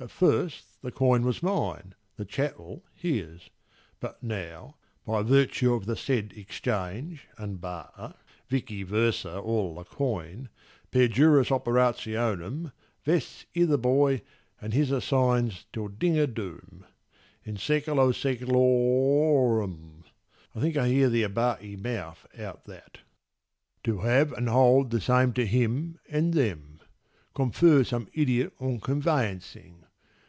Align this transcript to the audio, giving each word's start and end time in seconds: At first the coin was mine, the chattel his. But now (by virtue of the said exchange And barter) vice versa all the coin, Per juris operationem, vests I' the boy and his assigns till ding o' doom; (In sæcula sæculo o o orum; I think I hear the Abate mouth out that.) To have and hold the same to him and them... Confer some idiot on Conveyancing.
At 0.00 0.12
first 0.12 0.80
the 0.80 0.92
coin 0.92 1.24
was 1.24 1.42
mine, 1.42 1.96
the 2.14 2.24
chattel 2.24 2.84
his. 2.94 3.50
But 3.98 4.22
now 4.22 4.76
(by 5.04 5.22
virtue 5.22 5.74
of 5.74 5.86
the 5.86 5.96
said 5.96 6.32
exchange 6.36 7.26
And 7.36 7.60
barter) 7.60 8.14
vice 8.48 8.84
versa 8.86 9.40
all 9.40 9.74
the 9.74 9.82
coin, 9.82 10.50
Per 10.92 11.08
juris 11.08 11.48
operationem, 11.48 12.70
vests 13.04 13.44
I' 13.56 13.64
the 13.64 13.76
boy 13.76 14.22
and 14.60 14.72
his 14.72 14.92
assigns 14.92 15.66
till 15.72 15.88
ding 15.88 16.16
o' 16.16 16.26
doom; 16.26 16.86
(In 17.42 17.56
sæcula 17.56 18.12
sæculo 18.14 18.54
o 18.54 18.56
o 18.56 19.28
orum; 19.34 20.04
I 20.54 20.60
think 20.60 20.76
I 20.76 20.86
hear 20.86 21.08
the 21.08 21.24
Abate 21.24 21.76
mouth 21.82 22.24
out 22.38 22.66
that.) 22.66 22.98
To 23.82 23.98
have 24.02 24.32
and 24.32 24.48
hold 24.48 24.92
the 24.92 25.00
same 25.00 25.32
to 25.32 25.44
him 25.44 25.98
and 26.08 26.34
them... 26.34 26.78
Confer 27.34 27.82
some 27.82 28.06
idiot 28.14 28.52
on 28.60 28.78
Conveyancing. 28.78 29.82